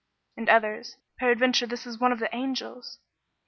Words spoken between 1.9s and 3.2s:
one of the angels."